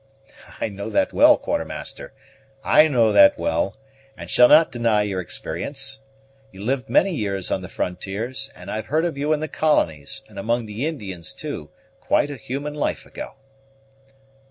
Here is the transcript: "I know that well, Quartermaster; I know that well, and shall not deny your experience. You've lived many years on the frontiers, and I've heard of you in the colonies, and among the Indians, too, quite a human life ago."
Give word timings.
"I 0.59 0.67
know 0.69 0.89
that 0.89 1.13
well, 1.13 1.37
Quartermaster; 1.37 2.11
I 2.63 2.87
know 2.87 3.11
that 3.11 3.37
well, 3.37 3.77
and 4.17 4.31
shall 4.31 4.47
not 4.47 4.71
deny 4.71 5.03
your 5.03 5.21
experience. 5.21 5.99
You've 6.51 6.63
lived 6.63 6.89
many 6.89 7.13
years 7.13 7.51
on 7.51 7.61
the 7.61 7.69
frontiers, 7.69 8.49
and 8.55 8.71
I've 8.71 8.87
heard 8.87 9.05
of 9.05 9.15
you 9.15 9.31
in 9.31 9.41
the 9.41 9.47
colonies, 9.47 10.23
and 10.27 10.39
among 10.39 10.65
the 10.65 10.87
Indians, 10.87 11.33
too, 11.33 11.69
quite 11.99 12.31
a 12.31 12.35
human 12.37 12.73
life 12.73 13.05
ago." 13.05 13.33